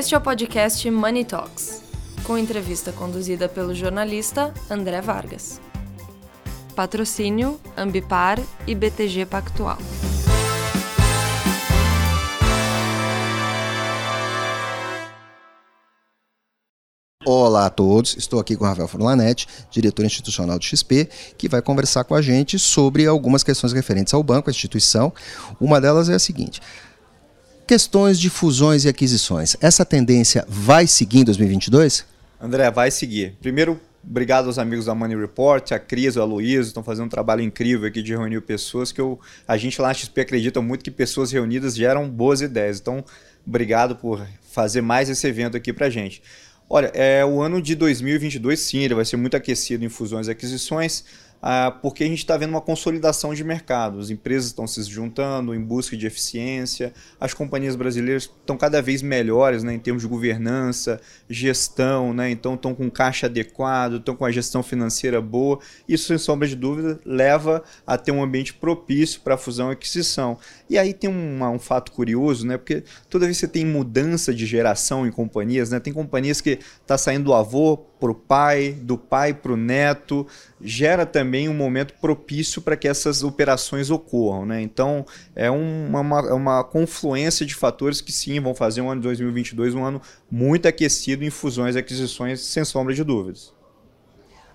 [0.00, 1.82] Este é o podcast Money Talks,
[2.24, 5.60] com entrevista conduzida pelo jornalista André Vargas.
[6.74, 9.76] Patrocínio Ambipar e BTG Pactual.
[17.26, 21.60] Olá a todos, estou aqui com o Rafael Forlanetti, diretor institucional do XP, que vai
[21.60, 25.12] conversar com a gente sobre algumas questões referentes ao banco, à instituição.
[25.60, 26.62] Uma delas é a seguinte:
[27.70, 29.56] questões de fusões e aquisições.
[29.60, 32.04] Essa tendência vai seguir em 2022?
[32.40, 33.36] André, vai seguir.
[33.40, 37.42] Primeiro, obrigado aos amigos da Money Report, a Cris, o Aloysio, estão fazendo um trabalho
[37.42, 40.90] incrível aqui de reunir pessoas que eu, a gente lá na XP acredita muito que
[40.90, 42.80] pessoas reunidas geram boas ideias.
[42.80, 43.04] Então,
[43.46, 46.20] obrigado por fazer mais esse evento aqui para gente.
[46.68, 50.32] Olha, é o ano de 2022, sim, ele vai ser muito aquecido em fusões e
[50.32, 51.04] aquisições.
[51.42, 53.98] Ah, porque a gente está vendo uma consolidação de mercado.
[53.98, 59.00] As empresas estão se juntando em busca de eficiência, as companhias brasileiras estão cada vez
[59.00, 64.24] melhores né, em termos de governança, gestão, né, então estão com caixa adequado, estão com
[64.24, 65.58] a gestão financeira boa.
[65.88, 70.38] Isso, sem sombra de dúvida, leva a ter um ambiente propício para fusão e aquisição.
[70.68, 74.34] E aí tem um, um fato curioso, né, porque toda vez que você tem mudança
[74.34, 78.72] de geração em companhias, né, tem companhias que está saindo do avô para o pai,
[78.72, 80.26] do pai para o neto,
[80.60, 84.46] gera também um momento propício para que essas operações ocorram.
[84.46, 84.62] Né?
[84.62, 85.04] Então,
[85.36, 89.08] é uma, uma, é uma, confluência de fatores que sim vão fazer um ano de
[89.08, 93.52] 2022 um ano muito aquecido em fusões e aquisições, sem sombra de dúvidas.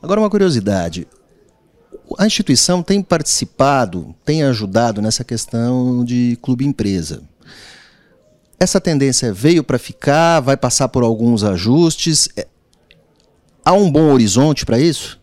[0.00, 1.08] Agora, uma curiosidade.
[2.18, 7.22] A instituição tem participado, tem ajudado nessa questão de clube-empresa.
[8.62, 12.28] Essa tendência veio para ficar, vai passar por alguns ajustes.
[13.64, 15.20] Há um bom horizonte para isso?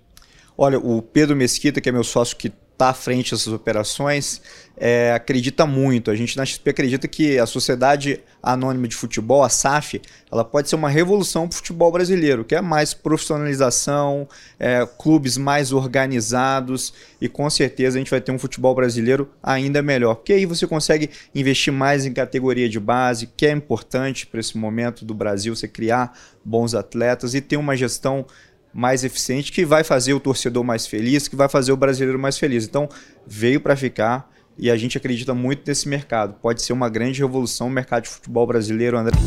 [0.57, 4.41] Olha, o Pedro Mesquita, que é meu sócio que está à frente dessas operações,
[4.77, 6.09] é, acredita muito.
[6.09, 10.69] A gente na XP acredita que a Sociedade Anônima de Futebol, a SAF, ela pode
[10.69, 14.25] ser uma revolução para o futebol brasileiro, que é mais profissionalização,
[14.58, 19.82] é, clubes mais organizados e com certeza a gente vai ter um futebol brasileiro ainda
[19.82, 20.15] melhor.
[20.15, 24.58] Porque aí você consegue investir mais em categoria de base, que é importante para esse
[24.58, 28.26] momento do Brasil, você criar bons atletas e ter uma gestão
[28.73, 32.37] mais eficiente que vai fazer o torcedor mais feliz, que vai fazer o brasileiro mais
[32.37, 32.65] feliz.
[32.65, 32.87] Então,
[33.25, 36.35] veio para ficar e a gente acredita muito nesse mercado.
[36.41, 39.17] Pode ser uma grande revolução no mercado de futebol brasileiro, André.